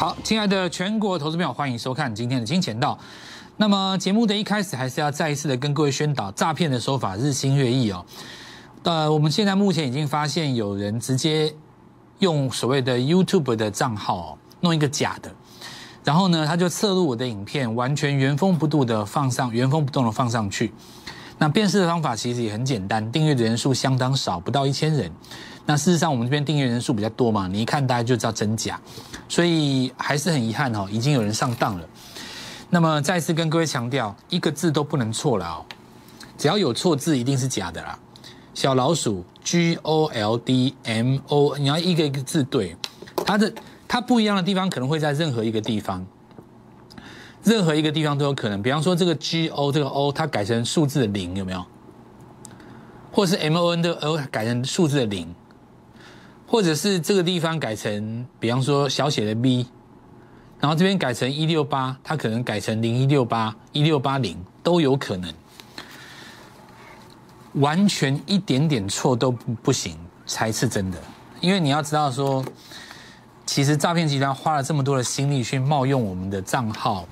[0.00, 2.98] 好，亲爱的全国投资朋友，欢迎收看今天的金钱道。
[3.58, 8.02] 那么节目的一开始，还是要再一次的跟各位宣导，诈骗的手法日新月异哦。
[8.84, 11.54] 呃，我们现在目前已经发现有人直接
[12.20, 15.30] 用所谓的 YouTube 的账号弄一个假的，
[16.02, 20.72] 然后呢，他就侧录我的影片，完全原封不动的放上，原封不动的放上去。
[21.42, 25.10] 那辨识的方法其实也很简单，订阅的人数相当少，不到一千人。
[25.64, 28.78] 那事实上，我们这边订阅人数比较多嘛，你一看大家就知道真假，
[29.26, 31.88] 所以还是很遗憾哦，已经有人上当了。
[32.68, 35.64] 那么再次跟各位强调，一个字都不能错了哦，
[36.36, 37.98] 只要有错字，一定是假的啦。
[38.52, 42.76] 小老鼠 G O L D M O，你要一个一个字对，
[43.24, 43.50] 它的
[43.88, 46.04] 它不一样的地方可能会在任何一个地方，
[47.42, 48.62] 任何一个地方都有可能。
[48.62, 51.64] 比方说这个 G O 这个 O，它改成数字的零，有没有？
[53.12, 55.34] 或是 M O N 的 O 改成数字的零？
[56.46, 59.64] 或者是这个地方改成，比方说小写的 v，
[60.58, 65.32] 然后这边改成一六八，它可能改成零一六八一六八零都有可能，
[67.54, 69.96] 完全一点点错都不不行
[70.26, 70.98] 才是真的。
[71.40, 72.44] 因为你要知道说，
[73.46, 77.06] 其实诈骗集团花了这么多的心力去冒用我们的账号，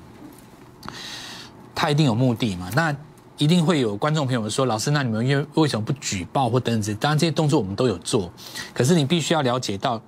[1.75, 2.71] 他一定有目的嘛？
[2.75, 2.95] 那。
[3.41, 6.97] 一定会有观众朋友说：“老师，那你们因为为什么不举报或等等？
[6.97, 8.33] 当然这些动作我们都有做，
[8.75, 10.03] 可是你必须要了解到，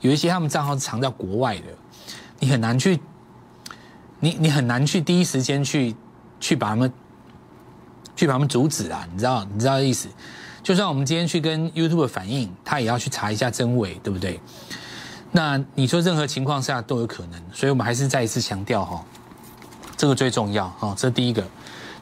[0.00, 1.64] 有一些他们账号是藏在国外的，
[2.38, 2.98] 你很难去，
[4.20, 5.94] 你你很难去第一时间去
[6.40, 6.90] 去把他们
[8.16, 9.06] 去把他们阻止啊！
[9.12, 10.08] 你知道你知道意思？
[10.62, 14.40] 就算我们今天去跟 YouTube 反映，他也要去查一下真伪，对不对？
[15.30, 19.04] 那你说任何情况下都有可能，所以我们还是再一次强调哈，
[20.02, 21.44] 这个最重要哦，这是第一个。”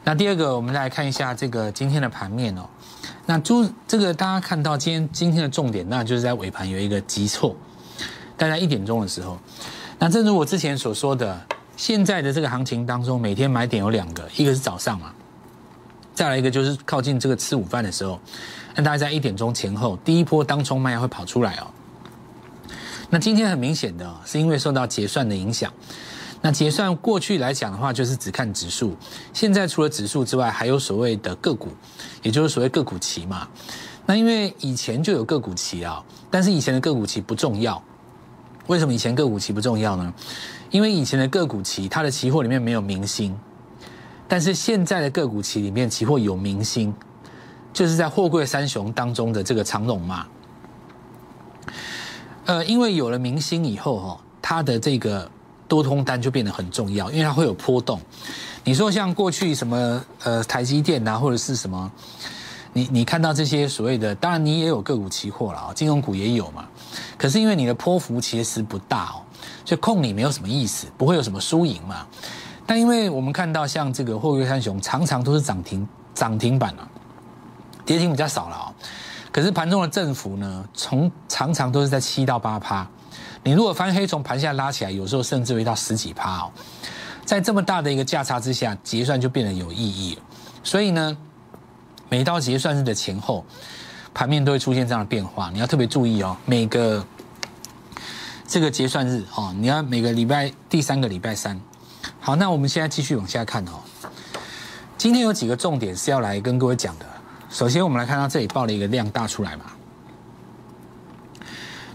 [0.04, 2.62] 那第二个，我们来看一下这个今天的盘面哦。
[3.26, 7.54] 那猪这个大家看到今天今天的重点，那就是在尾盘有一个急挫，
[8.38, 9.38] 大概一点钟的时候。
[9.98, 11.38] 那正如我之前所说的，
[11.76, 15.12] 现在的这个行情当中，每天买点有两个，一个是早上嘛，
[16.14, 18.18] 再来一个就是靠近这个吃午饭的时候。
[18.74, 21.66] 那大家在一点钟前后，第一波当冲卖压会跑出来哦。
[23.10, 25.70] 那今天很明显的是因为受到结算的影响。
[26.42, 28.96] 那结算过去来讲的话，就是只看指数。
[29.32, 31.68] 现在除了指数之外，还有所谓的个股，
[32.22, 33.46] 也就是所谓个股期嘛。
[34.06, 37.82] 那因为以前就有个股期啊，但是以前的个股期不重要。
[38.68, 40.14] 为什么以前个股期不重要呢？
[40.70, 43.38] 因为以前的个股期，它的期货里面没有明星，
[44.26, 46.94] 但是现在的个股期里面期货有明星，
[47.70, 50.26] 就是在货柜三雄当中的这个长龙嘛。
[52.46, 55.30] 呃，因为有了明星以后哈，它的这个。
[55.70, 58.00] 多空单就变得很重要，因为它会有波动。
[58.64, 61.88] 你说像过去什么呃台积电啊，或者是什么，
[62.72, 66.66] 你你看到这些所谓的，当然你也有个股期货了啊，金融股也有嘛。
[67.16, 69.22] 可是因为你的波幅其实不大哦，
[69.64, 72.04] 所以控你没有什么意思，不会有什么输赢嘛。
[72.66, 76.82] 但因为我们看到像这个货柜三雄，常常都是涨停涨停板啊，
[77.84, 78.74] 跌停比较少了啊。
[79.30, 82.84] 可是盘中的振幅呢，从常常都是在七到八趴。
[83.42, 86.52] 你如果翻黑从盘下拉起来，有时候甚至会到十几趴哦，
[87.24, 90.22] 在这么大的一个价差之下，结算就变得有意义了。
[90.62, 91.16] 所以呢，
[92.10, 93.44] 每到结算日的前后，
[94.12, 96.36] 盘面都会出现这样的变化，你要特别注意哦。
[96.44, 97.02] 每个
[98.46, 101.58] 这个结算日哦，你要每个礼拜第三个礼拜三。
[102.20, 103.80] 好，那我们现在继续往下看哦。
[104.98, 107.06] 今天有几个重点是要来跟各位讲的。
[107.48, 109.64] 首先，我们来看到这里报了一个量大出来嘛。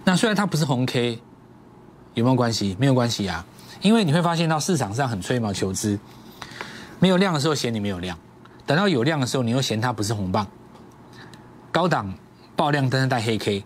[0.03, 1.21] 那虽然它不是红 K。
[2.15, 2.75] 有没有关系？
[2.79, 3.45] 没有关系啊，
[3.81, 5.99] 因为你会发现到市场上很吹毛求疵，
[6.97, 8.17] 没有量的时候嫌你没有量，
[8.65, 10.47] 等到有量的时候你又嫌它不是红棒，
[11.71, 12.11] 高档
[12.55, 13.63] 爆量但是带黑 K，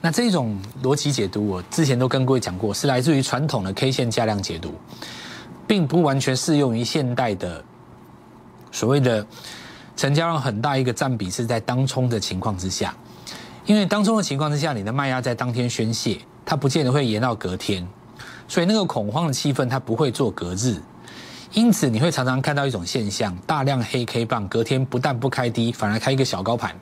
[0.00, 4.74] 那这种逻辑解读我之前都跟各位讲过，是来自于传统的 K 线加量解读，
[5.66, 7.64] 并不完全适用于现代的
[8.72, 9.24] 所谓的
[9.96, 12.92] 成交量很大一个占比是在当冲的情况之下，
[13.66, 16.18] 因为当冲的情况之下，你的卖压在当天宣泄。
[16.48, 17.86] 它不见得会延到隔天，
[18.48, 20.80] 所以那个恐慌的气氛它不会做隔日，
[21.52, 26.74] 因此你会常常看到一种现象：大量黑 K 棒隔天不但不开低，反而开一个小高盘。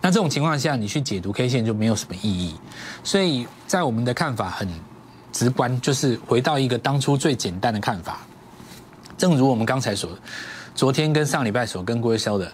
[0.00, 2.54] 那这种情况下，你去解读 K 线就没有什么意义。
[3.02, 4.68] 所以在我们的看法很
[5.32, 8.20] 直观，就是回到一个当初最简单的看法。
[9.18, 10.16] 正如我们刚才所，
[10.72, 12.48] 昨天跟上礼拜所跟各位说的，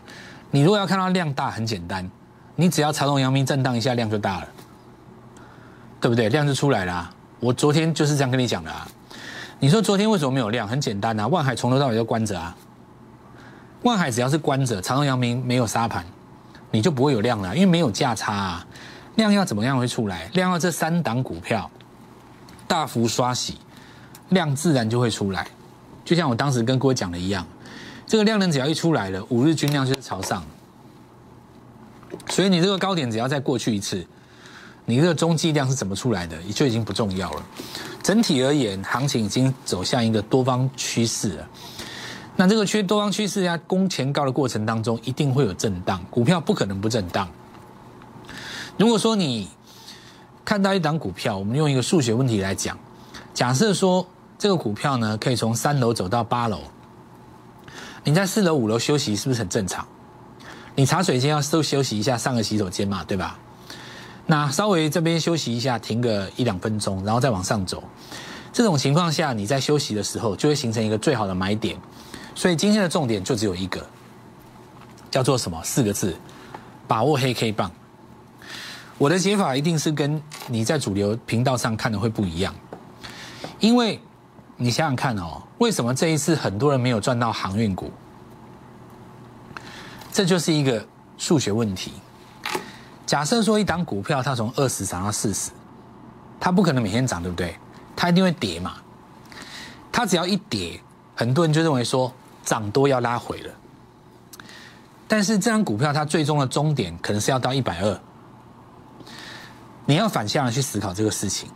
[0.51, 2.11] 你如果要看到量大，很简单，
[2.57, 4.49] 你只要长龙阳明震荡一下，量就大了。
[6.01, 6.29] 对不对？
[6.31, 7.11] 量就出来了。
[7.39, 8.89] 我昨天就是这样跟你讲的啊。
[9.59, 10.67] 你说昨天为什么没有量？
[10.67, 12.57] 很简单啊，万海从头到尾都关着啊。
[13.83, 16.05] 万海只要是关着，长荣、阳明没有杀盘，
[16.71, 18.67] 你就不会有量了，因为没有价差啊。
[19.17, 20.31] 量要怎么样会出来？
[20.33, 21.71] 量要这三档股票
[22.67, 23.59] 大幅刷洗，
[24.31, 25.47] 量自然就会出来。
[26.05, 27.47] 就像我当时跟各位讲的一样，
[28.07, 30.43] 这个量能只要一出来了，五日均量就是朝上。
[32.29, 34.07] 所以你这个高点只要再过去一次，
[34.91, 37.43] 你这个中继量是怎么出来的，也就已经不重要了。
[38.03, 41.49] 整体而言，行情已经走向一个多方趋势了。
[42.37, 47.29] 那这个缺多方趋势在攻前高的过程当中，一定会有震荡，股票不可能不震荡。
[48.77, 49.49] 如果说你
[50.45, 52.77] 看到一档股票，我们用一个数学问题来讲，
[53.33, 54.07] 假设说
[54.39, 56.61] 这个股票呢可以从三楼走到八楼，
[58.03, 59.87] 你在四楼、五楼休息是不是很正常？
[60.75, 63.39] 你茶水间要休休息一下，上个洗手间嘛，对吧？
[64.31, 67.83] 那稍微这边休息一下，停个一两分钟，然后再往上走。
[68.53, 71.77] 这种情况下，你在休息的时候就会形成一个最好的买点。
[72.33, 73.85] 所以今天的重点就只有一个，
[75.11, 75.61] 叫做什么？
[75.65, 76.17] 四个字：
[76.87, 77.69] 把握黑 K 棒。
[78.99, 82.55] 我的解法一定是跟你在主流频道上看的会不一样，
[83.59, 84.01] 因为
[84.57, 87.91] 你想想看哦，为什么这一次很多人没有赚到航运股？
[90.13, 90.87] 这就是一个
[91.19, 91.91] 数学问题。
[93.11, 95.51] 假设说一档股票它从二十涨到四十，
[96.39, 97.57] 它不可能每天涨，对不对？
[97.97, 98.75] 它一定会跌嘛。
[99.91, 100.81] 它只要一跌，
[101.17, 102.13] 很多人就认为说
[102.45, 103.53] 涨多要拉回了。
[105.09, 108.01] 但是这张股票它最终的终点可能是要到一百二。
[109.87, 111.51] 你要反向的去思考这个事情。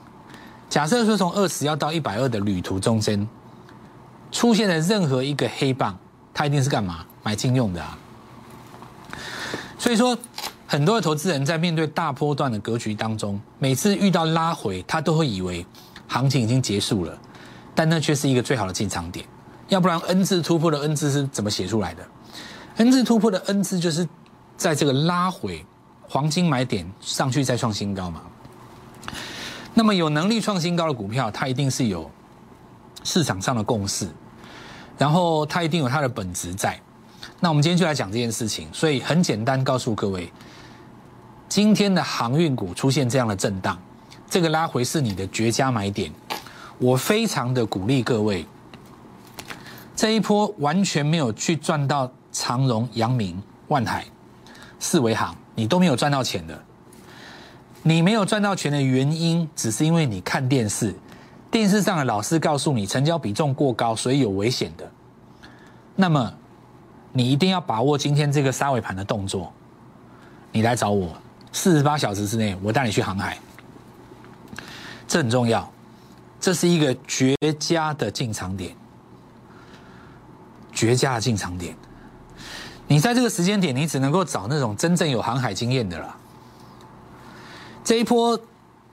[0.69, 3.29] 假设说从二十要到一百二的旅途中间，
[4.33, 5.97] 出现了任何一个黑棒，
[6.35, 7.07] 它一定是干嘛？
[7.23, 7.97] 买进用的啊。
[9.79, 10.19] 所以说，
[10.75, 15.65] 很多的投资人在面对大波段的格局当中，每次遇到拉回，他都会以为
[16.09, 17.17] 行情已经结束了，
[17.77, 19.25] 但那却是一个最好的进场点。
[19.69, 22.05] 要不然，N 字突破的 N 字是怎么写出来的
[22.79, 24.05] ？N 字突破的 N 字就是
[24.57, 25.65] 在这个拉回。
[26.09, 28.23] 黄金买点上去再创新高嘛？
[29.75, 32.11] 那么有能力创新高的股票，它一定是有
[33.05, 34.09] 市场上的共识，
[34.99, 36.77] 然后它一定有它的本质在。
[37.39, 38.67] 那我们今天就来讲这件事情。
[38.73, 40.33] 所以很简单，告诉各位，
[41.49, 43.79] 今天的航运股出现这样的震荡，
[44.29, 46.11] 这个拉回是你的绝佳买点。
[46.79, 48.45] 我非常的鼓励各位，
[49.95, 54.05] 这一波完全没有去赚到长荣、阳明、万海、
[54.81, 55.35] 四维行。
[55.55, 56.65] 你都没有赚到钱的，
[57.85, 60.93] 你没有赚到钱的原因，只是因为你看电视，
[61.49, 64.91] 电视上的老师告诉你成交比重过高，所以有危险的。
[65.95, 66.35] 那么，
[67.13, 69.53] 你一定要把握今天这个杀尾盘的动作。
[70.51, 71.17] 你来找我，
[71.55, 73.39] 四十八小时之内，我带你去航海。
[75.07, 75.71] 这很重要，
[76.41, 78.75] 这是一个绝佳的进场点，
[80.73, 81.77] 绝佳的进场点。
[82.89, 86.17] 你在这个时间点，你只能够找那种真正有航海经验的了。
[87.85, 88.39] 这一波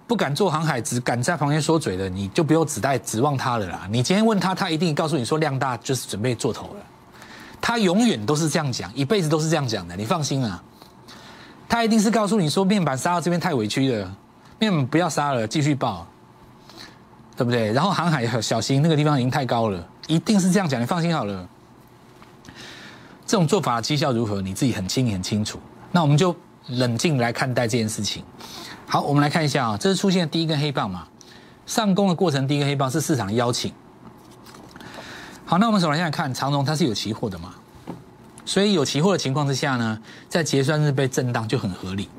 [0.05, 3.87] 不敢做航海，只敢在旁边说嘴的，你就不用指代指望他了啦。
[3.89, 6.85] 你今天问他，他一定告诉你说量大就是准备做头了。
[7.59, 10.63] 他永远都是这样讲，一辈子都是这样讲的，你放心啊。
[11.71, 14.13] 他一定是告诉你说面板杀到这边太委屈了，
[14.59, 16.05] 面板不要杀了，继续报，
[17.37, 17.71] 对不对？
[17.71, 21.47] 然后航海小心，那个地方已经太高了，一定是这样讲，你放心好了。
[23.25, 24.41] 这种做法的绩效如何？
[24.41, 25.61] 你自己很清很清楚。
[25.93, 26.35] 那我们就
[26.67, 28.21] 冷静来看待这件事情。
[28.85, 31.07] 好，我们来看一下啊，这是出现第一根黑棒嘛？
[31.65, 33.71] 上攻的过程，第一根黑棒是市场邀请。
[35.45, 37.55] 好，那我们首先来看长荣，它是有期货的嘛？
[38.45, 42.09] 所以有期货的情况之下呢，在结算日被震荡就很合理。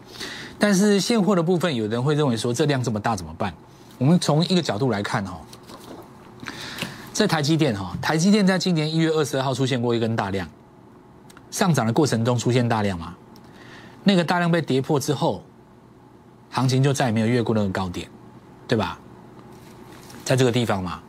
[0.59, 3.53] 但是现货的部分，有人会认为说这量这么大怎么办？
[3.99, 5.41] 我们从一个角度来看哈，
[7.13, 10.49] 在台积电哈，台积电在今年一月二十二号出现过一根大量。
[11.51, 13.15] 上涨的过程中出现大量嘛？
[14.05, 15.45] 那个大量被跌破之后，
[16.51, 18.09] 行情就再也没有越过那个高点，
[18.67, 18.99] 对吧？
[20.25, 21.01] 在这个地方嘛，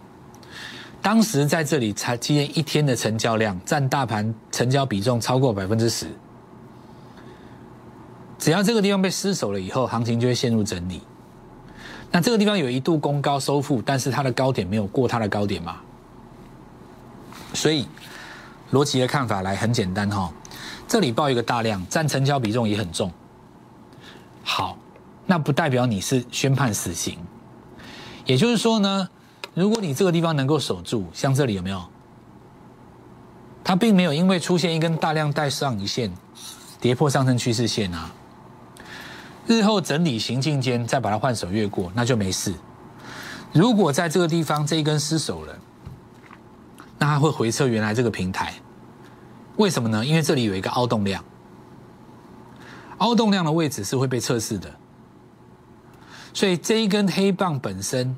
[1.04, 6.08] 当时在这里才今天一天的成交量占大盘成交比重超过百分之十，
[8.40, 11.02] 只要这个地方被失守了以后，行情就会陷入整理。
[12.10, 15.78] 那这个地方有一度攻高收复，但是它的高点没有过它的高点嘛？
[17.54, 17.88] 所以。
[18.72, 20.34] 逻辑的看法来很简单哈，
[20.88, 23.12] 这里报一个大量，占成交比重也很重。
[24.44, 24.76] 好，
[25.28, 27.20] 那不代表你是宣判死刑。
[28.26, 29.08] 也就是说呢，
[29.54, 31.84] 如果你这个地方能够守住，像这里有没有？
[33.64, 36.12] 它并没有因为出现一根大量带上影线，
[36.82, 38.12] 跌破上升趋势线啊。
[39.46, 42.54] 日后整理行进间再把它换手越过，那就没事。
[43.52, 45.56] 如果在这个地方这一根失守了，
[46.98, 48.54] 那它会回撤原来这个平台。
[49.58, 50.04] 为什么呢？
[50.04, 51.24] 因为这里有一个凹洞量，
[52.98, 54.74] 凹洞量的位置是会被测试的，
[56.34, 58.18] 所以这一根黑棒本身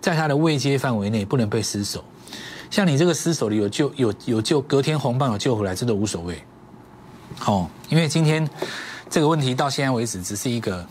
[0.00, 2.04] 在它的位阶范围内不能被失守。
[2.70, 6.42] 像你这个失守的有救有有救，隔天红棒有救回来，这都无所谓。
[7.46, 8.48] 哦，因为今天
[9.08, 10.86] 这个问题到现在为止只是一个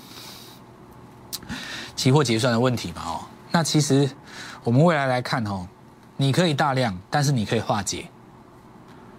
[1.96, 3.01] 期货结算的问题嘛。
[3.06, 4.10] 哦，那其实
[4.63, 5.68] 我们未来来看哦，
[6.18, 8.08] 你可以大量，但是你可以化解。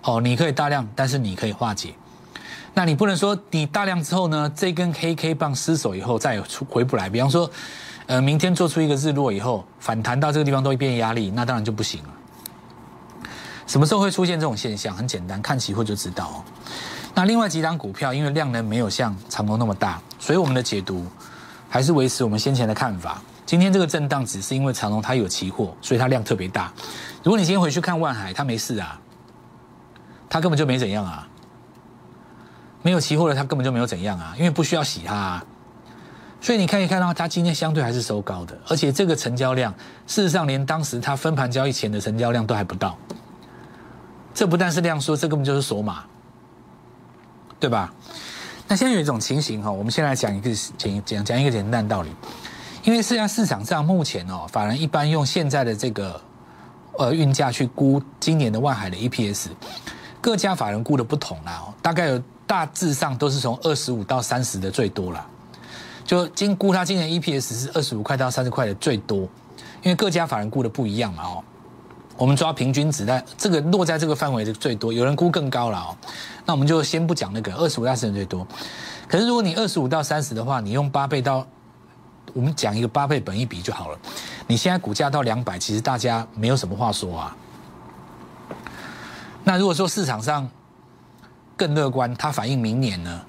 [0.02, 1.94] 哦，你可以大量，但是你可以化解。
[2.72, 7.08] 那你不能说你大量之后呢，这根黑 K 棒失守以后再也出回不来。
[7.08, 7.50] 比方说，
[8.10, 12.08] 呃，明天做出一个日落以后反弹到这个地方都会变压力，那当然就不行了。
[13.68, 14.92] 什么时候会出现这种现象？
[14.92, 16.42] 很简单，看期货就知道。
[17.14, 21.06] 那另外几档股票，因为量能没有像长隆那么大，所以我们的解读
[21.68, 23.22] 还是维持我们先前的看法。
[23.46, 26.72] 今天这个震荡只是因为长隆它有期货，所以它量特别大。
[27.22, 29.00] 如果你今天回去看万海，它没事啊，
[30.28, 31.28] 它根本就没怎样啊。
[32.82, 35.44] 没有期货的，它根本就没有怎样啊，因为不需要洗它，啊。
[36.40, 39.72] 所以你可以看到它今天相对还是收高的，而且这个成交量，
[40.06, 42.96] 事实上连当时它分盘交易前的成交量都还不到。
[44.32, 46.04] 这不但是量缩，这根本就是锁码，
[47.58, 47.92] 对吧？
[48.68, 52.10] 那现在有一种情形哈，我们先来讲一个简讲讲一个简单道理，
[52.84, 56.20] 因为现在市场上目前哦，法人一般用现在的这个
[56.96, 59.48] 呃运价去估今年的万海的 EPS，
[60.20, 62.22] 各家法人估的不同啦，大概有。
[62.50, 65.24] 大致上都是从二十五到三十的最多了，
[66.10, 69.18] 就今估它今年 EPS 是二十五块到三十块的最多，
[69.80, 71.44] 因为各家法人估的不一样嘛哦，
[72.16, 75.96] 我们抓平均值，但这个落在这个范围的最多，有人估更高了哦，
[76.44, 78.44] 那我们就先不讲那个二十五到三十最多，
[79.06, 81.46] 可是如果你二十五到三十的话，你用八倍到，
[82.32, 83.98] 我们讲一个八倍本一比就好了，
[84.48, 87.36] 你现在股价到两百，其实大家没有什么话说啊，
[89.44, 90.50] 那如果说市场上。
[91.56, 93.20] 更乐观，它反映明年呢，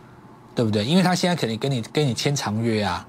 [0.54, 0.84] 对不对？
[0.86, 3.06] 因为他现在肯定跟你跟你签长约啊，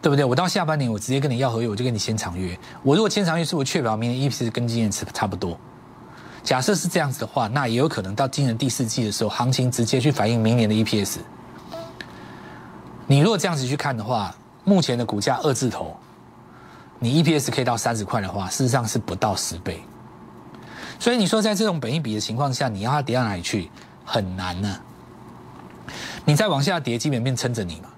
[0.00, 0.24] 对不对？
[0.24, 2.58] 我到下半年我直接跟你要合约，我就跟你签长约。
[2.82, 5.58] 我如果签长约，是我确保明年 EPS 跟今年差差不多。
[6.42, 11.18] 假设是这样子的话，那也有可能到今年第四季的时候，行情直接去反映明年的 EPS。
[13.06, 15.94] 你如果这样子去看的话，目前的股价二字头，
[16.98, 19.82] 你 EPS 可以到三十块的话，事实上是不到十倍。
[20.98, 23.70] 所以你说，在这种本一比的情况下，你要它跌到哪里去，
[24.04, 24.80] 很难呢？
[26.24, 27.88] 你再往下跌，基本面撑着你嘛，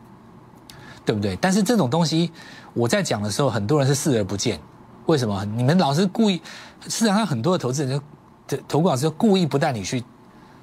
[1.04, 1.36] 对不对？
[1.36, 2.30] 但是这种东西，
[2.72, 4.60] 我在讲的时候，很多人是视而不见。
[5.06, 5.44] 为什么？
[5.44, 6.40] 你们老是故意，
[6.88, 8.00] 市场上很多的投资人
[8.46, 10.02] 就投顾老师故意不带你去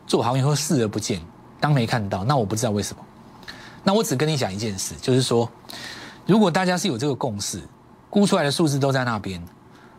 [0.07, 1.21] 做行业，或视而不见，
[1.59, 2.23] 当没看到。
[2.23, 3.03] 那我不知道为什么。
[3.83, 5.49] 那我只跟你讲一件事，就是说，
[6.25, 7.61] 如果大家是有这个共识，
[8.09, 9.41] 估出来的数字都在那边，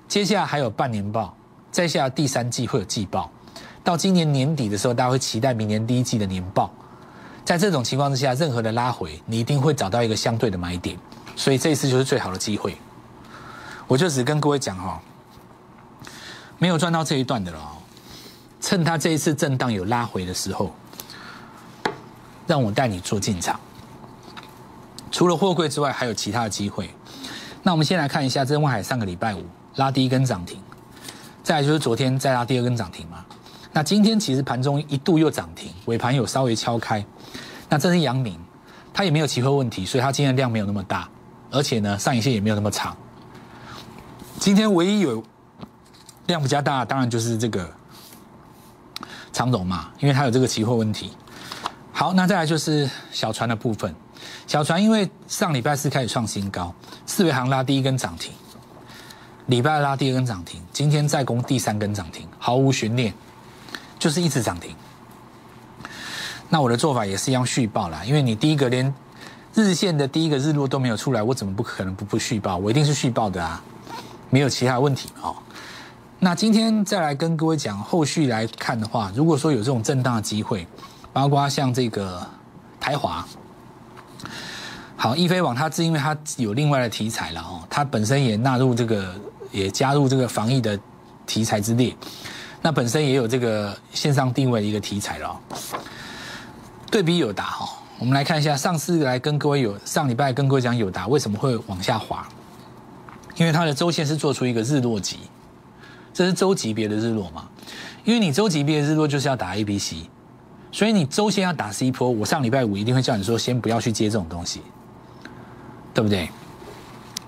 [0.08, 1.34] 接下来还有半年报。
[1.70, 3.30] 再下第三季会有季报，
[3.84, 6.68] 到今年年底的时候，大家会期待明年第一季的年报。
[7.44, 10.96] 在这种情况之下，任何的拉回，你一定会找到一个相对的买点，
[11.34, 12.76] 所以这一次就是最好的机会。
[13.88, 15.00] 我就只跟各位讲哈，
[16.58, 17.58] 没有赚到这一段的了，
[18.60, 20.72] 趁他这一次震荡有拉回的时候，
[22.46, 23.58] 让我带你做进场。
[25.10, 26.88] 除了货柜之外，还有其他的机会。
[27.64, 29.44] 那我们先来看一下，这万海上个礼拜五
[29.74, 30.62] 拉第一根涨停。
[31.42, 33.24] 再就是昨天再拉第二根涨停嘛，
[33.72, 37.04] 那今天其实盘中一度又涨停，尾盘有稍微敲开，
[37.68, 38.38] 那这是阳明，
[38.92, 41.08] 它也没有期货问题，所以它今天量没有那么大，
[41.50, 42.96] 而且呢上影线也没有那么长。
[44.38, 45.22] 今天唯一有
[46.26, 47.70] 量比较大，当然就是这个
[49.32, 51.12] 长荣嘛，因为它有这个期货问题。
[51.92, 53.94] 好，那再来就是小船的部分，
[54.46, 56.74] 小船因为上礼拜四开始创新高，
[57.06, 58.32] 四维行拉第一根涨停。
[59.46, 63.12] 礼拜拉第二根涨停，今天再攻第三根涨停，毫无悬念，
[64.00, 64.74] 就是一直涨停。
[66.48, 68.92] 那我的做法也是一样续报啦，因为你第一个连
[69.54, 72.56] 日线的第一个日落都没有出来，我怎么不可能不不续报？
[72.56, 73.62] 我一定是续报的啊，
[74.30, 75.36] 没有其他问题哦。
[76.18, 80.66] 那今天再来跟各位讲，后续来看的话，如果说有这种震荡的机会，
[81.12, 82.26] 包括像这个
[82.80, 83.24] 台华。
[84.96, 89.14] 好，易飞网它是因为它有另外的题材了哦，它本身也纳入这个，
[89.50, 90.78] 也加入这个防疫的
[91.26, 91.96] 题材之列，
[92.62, 95.40] 那本身也有这个线上定位的一个题材了。
[96.90, 102.26] 对比友达哈，我们来看一下，上次来跟各位有上礼拜跟各位讲友达为什么会往下滑，
[103.36, 105.18] 因为它的周线是做出一个日落级，
[106.12, 107.48] 这是周级别的日落嘛，
[108.04, 110.08] 因为你周级别的日落就是要打 A B C，
[110.72, 114.62] 所以你周线要打 C 波，我上礼拜五一定会叫你说先不要去接这种东西。
[115.92, 116.30] 对不对？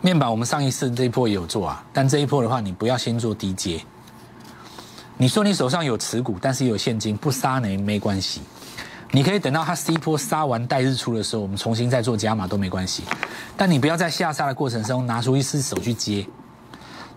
[0.00, 3.84] 面板我们上一次这一波也有做啊，但这一波的话，你不要先做低阶。
[5.16, 8.40] 你说你手上有持股，但是有现金不杀呢没关系。
[9.10, 13.02] 你可以等到它 C 波杀完带日出的时候，我们重新再做加码都没关系。
[13.56, 16.26] 但你不要在下杀的过程中拿出一只手去接，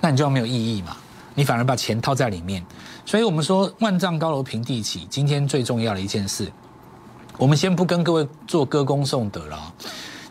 [0.01, 0.97] 那你就没有意义嘛。
[1.33, 2.63] 你反而把钱套在里面。
[3.05, 6.51] 所以我们说万丈高楼平地起，今天最重要的一件事，
[7.37, 9.73] 我们先不跟各位做歌功颂德了。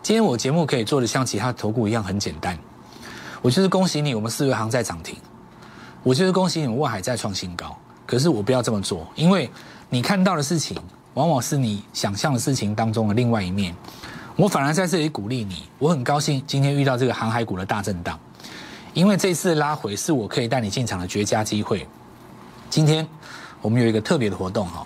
[0.02, 2.58] 今天我节目可以做的像其他投顾一样很简单，
[3.40, 5.16] 我就是恭喜你，我们四维行在涨停，
[6.04, 7.76] 我就是恭喜你们万海在创新高。
[8.06, 9.50] 可是我不要这么做，因为
[9.88, 10.78] 你看到的事情。
[11.14, 13.72] 往往是你想象的事情当中的另外一面，
[14.34, 15.62] 我反而在这里鼓励你。
[15.78, 18.18] 我很高兴今天遇到这个航海股的大震荡，
[18.94, 21.86] 因为这次拉回是我可以带你进场的绝佳机会。
[22.68, 23.06] 今天
[23.62, 24.84] 我们有一个特别的活动哈，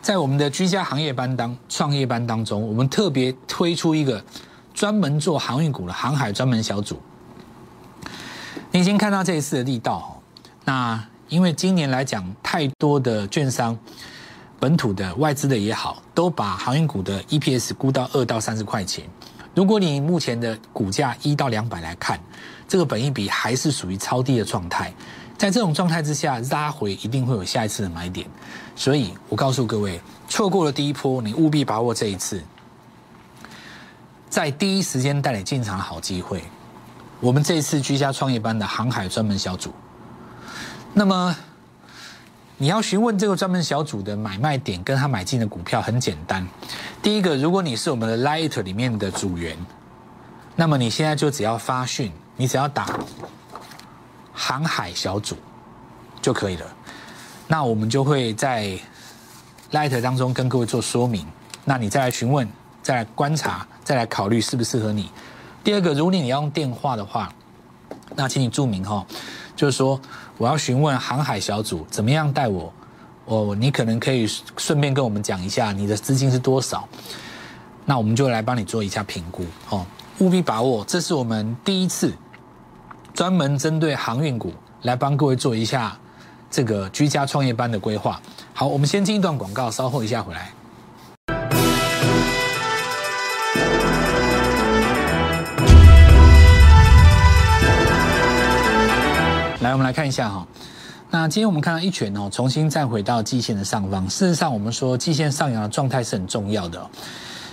[0.00, 4.24] 在我们的居家行业班当创业班当中，我们特别推出一个
[4.72, 6.98] 专门做航运股的航海专门小组。
[8.70, 10.15] 你已经看到这一次的力道，
[10.66, 13.78] 那因为今年来讲，太多的券商。
[14.58, 19.04] 本土的外资的也好，都把航运股的 EPS 估到二到三十块钱。
[19.54, 22.18] 如果你目前的股价一到两百来看，
[22.66, 24.90] 这个本益比还是属于超低的状态。
[25.36, 28.26] 在这种状态之下，拉回一定会有下一次的买点。
[28.74, 32.42] 所以我告诉各位，错过了第一波，你务必把握这一次，
[34.30, 36.42] 在第一时间带你进场的好机会。
[37.20, 39.70] 我们这一次居家创业班的航海专门小组，
[40.96, 41.36] 那么。
[42.58, 46.48] 你要询问这个专门小组的买卖点，跟他买进的股票很简单。
[47.02, 49.54] 第一个，如果你是我们的 Light 里面的组员，
[50.54, 52.98] 那么你现在就只要发讯，你只要打
[54.32, 55.36] 航海小组
[56.22, 56.64] 就可以了。
[57.46, 58.78] 那我们就会在
[59.72, 61.26] Light 当中跟各位做说明。
[61.62, 62.48] 那你再来询问，
[62.82, 65.10] 再来观察，再来考虑适不适合你。
[65.62, 67.30] 第二个，如果你要用电话的话，
[68.14, 69.04] 那请你注明哈。
[69.56, 69.98] 就是说，
[70.36, 72.72] 我要询问航海小组怎么样带我，
[73.24, 76.86] 哦，你可能可以顺便跟我们讲一下你的资金是多少，
[77.84, 79.84] 那我们就来帮你做一下评估哦，
[80.18, 82.12] 务必把握，这是我们第一次
[83.14, 84.52] 专门针对航运股
[84.82, 85.96] 来帮各位做一下
[86.50, 88.20] 这个居家创业班的规划。
[88.52, 90.52] 好，我们先进一段广告，稍后一下回来。
[99.76, 100.46] 我们来看一下哈。
[101.10, 104.08] 那今天我们看到一拳哦，重新再回到季线的上方。
[104.08, 106.90] 事实上，我们说季线上扬的状态是很重要的。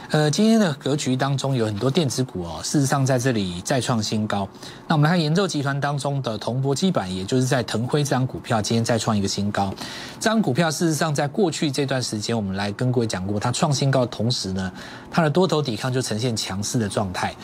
[0.09, 4.47] 呃，今天的格局当中有很多电子股哦，事实上在这里再创新高。
[4.87, 9.73] 那我们来看延寿集团当中的铜箔基板，也就是在腾辉这张股票，今天再创一个新高。
[10.21, 14.71] 这张股票事实上在过去这段时间，我们来跟各位讲过，它创新高的同时呢，
[15.11, 17.35] 它的多头抵抗就呈现强势的状态。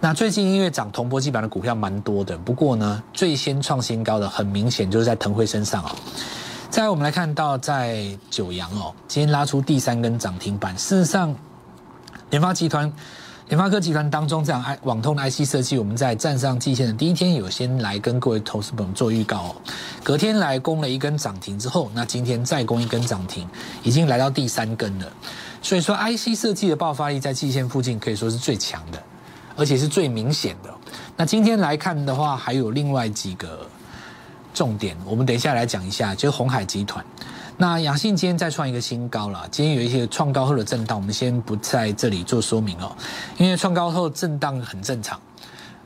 [0.00, 5.90] 那最近因为涨铜箔基板的股票蛮多的，不过呢，最先创新高的很明显就是在腾辉身上哦。
[6.68, 10.76] 再我们来看到在九阳哦，今天拉出第三根涨停板。
[10.76, 11.34] 事实上，
[12.28, 12.92] 联发集团、
[13.48, 19.56] 联发科集团当中这样 I 网通的 IC 设计，我们在站上季线的第一天有先来跟各位投资朋友做预告哦。
[20.04, 23.48] 隔天来攻了一根涨停之后，那今天再攻一根涨停，
[23.82, 25.06] 已经来到第三根了。
[25.62, 29.02] 所以说，IC 设计的爆发力在季线附近可以说是最强的。
[29.56, 30.72] 而且是最明显的。
[31.16, 33.66] 那今天来看的话，还有另外几个
[34.54, 37.04] 重点，我们等一下来讲一下，就是红海集团。
[37.58, 42.94] 那雅信今天再创一个新高了，今天有一些创高后的震荡，我们先不在这里做说明哦，
[43.38, 45.18] 因为创高后震荡很正常，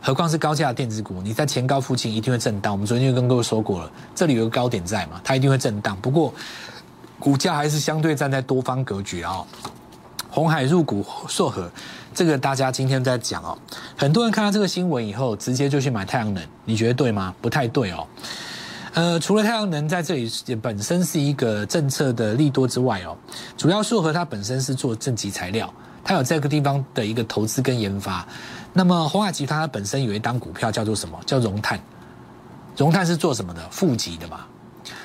[0.00, 2.72] 何况是高价电子股，你在前高附近一定会震荡。
[2.72, 5.96] 我们昨天就跟各位说过了，这里有个高点在嘛，它一定会震荡。
[6.02, 6.34] 不过
[7.20, 9.44] 股价还是相对站在多方格局啊。
[10.30, 11.70] 红海入股硕和。
[12.12, 13.56] 这个大家今天在讲哦，
[13.96, 17.32] 很多人看到这个新闻以后，直接就去买太阳能，你觉得对吗？
[17.40, 18.06] 不太对哦。
[18.94, 23.16] 呃，除了太阳能在这里本身是一个政策的利多之外哦，
[23.56, 28.26] 主要硕和它本身是做正极材料，它有这个地方的一个投资跟研发。
[28.72, 31.16] 那么红海集团它本身有一档股票叫做什么？
[31.24, 31.78] 叫融碳。
[32.76, 33.62] 融碳是做什么的？
[33.70, 34.40] 负极的嘛。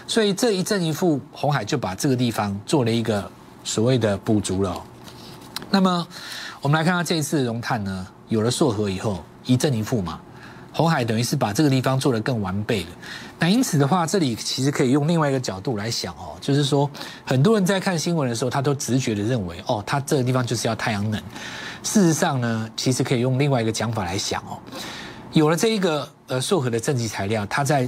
[0.07, 3.29] 所以这一正一负，红海就把这个地方做了一个
[3.63, 4.81] 所谓的补足了。
[5.69, 6.07] 那么。
[6.61, 10.19] 我们来看看这一次的融碳呢，有了硕和以后一正一负嘛，
[10.73, 12.89] 红海等于是把这个地方做得更完备了。
[13.37, 16.89] 那因此的话，这里其实可以用另外一个角度来想哦，就是说
[17.23, 21.21] 很多人在看新闻的时候，他都直觉的认为哦，他这个地方就是要太阳能。
[21.83, 24.57] 事实上呢，其实可以用另外一个讲法来想哦，
[25.33, 27.87] 有了这一个呃硕和的正极材料，它在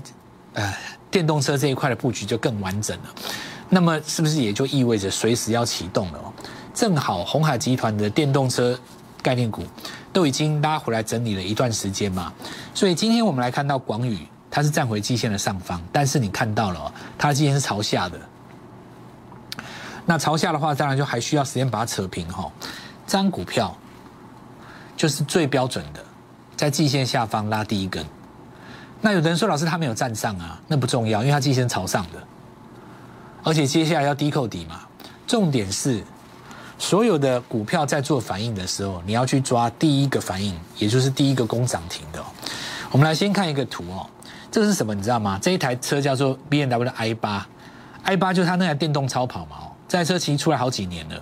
[0.54, 0.72] 呃
[1.10, 3.06] 电动车这一块的布局就更完整了。
[3.70, 6.34] 那么是不是也就意味着随时要启动了？
[6.78, 8.80] 正好红海集团的电动车
[9.24, 9.64] 概念股
[10.14, 12.32] 都已经拉回来整理了一段时间嘛，
[12.72, 18.20] 所以今天我们来看到广宇，它是站回季线的上方，但是你看到了，它的季线是朝下的。
[20.06, 22.48] 那朝下的话，当然就还需要时间把它扯平哈。
[23.08, 23.76] 这张股票
[24.96, 26.06] 就是最标准的，
[26.56, 28.06] 在季线下方拉第一根。
[29.02, 32.22] 那有的人说，老师他没有站上啊，那不重要，因为它季线朝上的，
[33.44, 34.82] 而且接下来要低扣底嘛。
[35.26, 36.04] 重点是，
[36.80, 42.24] 所有的股票在做反应的时候，你要去抓第一个反应，也就是第一个攻涨停的。
[42.92, 44.08] 我们来先看一个图哦，
[44.52, 44.94] 这是什么？
[44.94, 45.40] 你知道吗？
[45.42, 47.48] 这一台车叫做 B N W 的 i 八
[48.04, 49.58] ，i 八就是它那台电动超跑嘛。
[49.60, 51.22] 哦，这台车其实出来好几年了。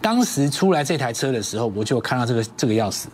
[0.00, 3.06] 当时出来这台车的时候，我就看到这个这个钥匙。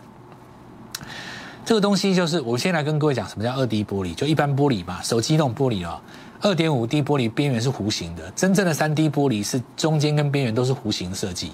[1.65, 6.01] 这个东西就是，我先来跟各位讲什么叫二 D 玻璃，就一般玻璃嘛，手机那种玻璃哦，
[6.41, 11.51] 二点五 D 玻璃边缘是弧形的，真正的三 D 玻璃是中间跟边缘都是弧形设计，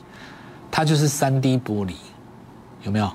[0.75, 1.93] 它就是三 D 玻璃，
[2.83, 3.09] 有没有？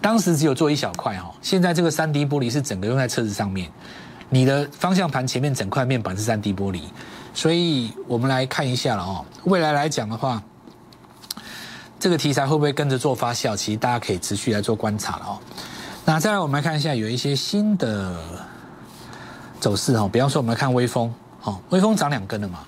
[0.00, 3.70] 当时只有做一小块哈，现在这个三 D 玻璃是整个用在车子上面，
[4.30, 6.84] 你的方向盘前面整块面板是三 D 玻璃，
[7.34, 10.42] 所以我们来看一下了哦，未来来讲的话。
[12.00, 13.54] 这个题材会不会跟着做发酵？
[13.54, 15.38] 其实大家可以持续来做观察了哦。
[16.06, 18.16] 那再来，我们来看一下有一些新的
[19.60, 20.08] 走势哦。
[20.10, 22.60] 比方说，我们来看微风，哦，微风涨两根了嘛。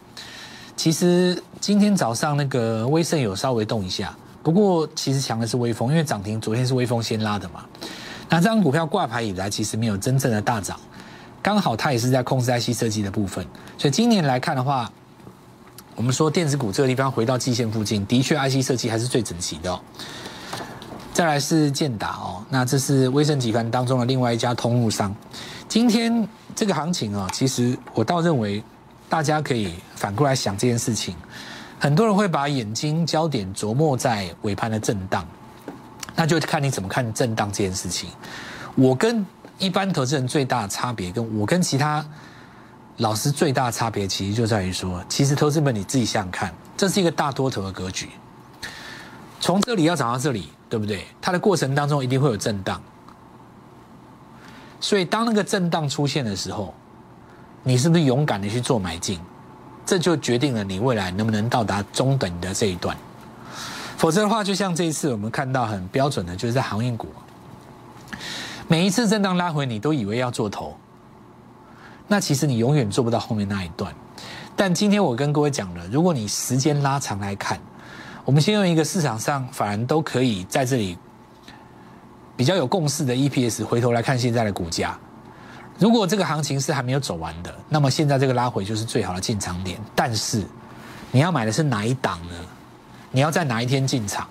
[0.78, 7.64] 其实今天早上那个微盛有稍微动一下，不过其实强的是微风，因为涨停昨天是微风先拉的嘛。
[8.28, 10.78] 那这张股票挂牌以来，其实没有真正的大涨，
[11.42, 13.44] 刚好它也是在控制 IC 设计的部分，
[13.76, 14.90] 所以今年来看的话。
[15.96, 19.80] 我们说电子股这个地方回到季线附近，的确 IC 设计还是最整齐的。
[21.12, 25.12] 再来是建达哦，那这是威盛集团当中的另外一家通路商。
[25.66, 28.62] 今天这个行情啊，其实我倒认为
[29.08, 31.14] 大家可以反过来想这件事情。
[31.78, 35.26] 很多人会把眼睛焦点琢磨在尾盘的震荡，
[36.14, 38.10] 那就看你怎么看震荡这件事情。
[38.74, 39.24] 我跟
[39.58, 42.04] 一般投资人最大的差别，跟我跟其他。
[42.98, 48.08] 老师最大的差别其实就在于说，其实投资本你自己想想看，这是一个大多头的格局，
[49.38, 51.06] 从这里要涨到这里，对不对？
[51.22, 52.82] 它的过程当中一定会有震荡，
[54.80, 56.74] 所以当那个震荡出现的时候，
[57.68, 59.20] 你是不是勇敢的去做买进？
[59.84, 62.96] 这就决定了你未来能不能到达中等的这一段。
[63.98, 67.08] 否则的话，就像这一次我们看到很标准的，就是在航运股，
[68.68, 70.78] 每一次震荡拉回，你都以为要做头。
[72.06, 73.94] 那其实你永远做不到后面那一段，
[74.56, 77.60] 但今天我跟各位讲了，如果你时间拉长来看，
[78.24, 80.96] 我们先用一个市场上反而都可以在这里
[82.34, 84.98] 比较有共识的 EPS，回头来看现在的股价，
[85.78, 89.80] 如果这个行情是还没有走完的，那么现在这个拉回就是最好的进场点。
[89.94, 90.44] 但是
[91.10, 92.34] 你要买的是哪一档呢？
[93.10, 94.26] 你要在哪一天进场？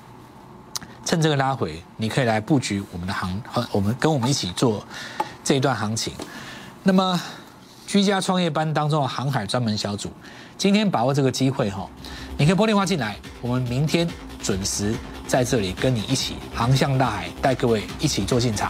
[1.06, 4.86] 趁这个拉回，你可以来布局我们的行我们跟我们一起做
[5.44, 6.14] 这一段行情。
[6.84, 7.20] 那么。
[7.88, 10.12] 居家创业班当中的航海专门小组，
[10.58, 11.88] 今天把握这个机会哈，
[12.38, 14.06] 你可以拨电话进来，我们明天
[14.44, 14.94] 准时
[15.26, 18.70] 在这里跟你一起航向大海，带各位一起做进场。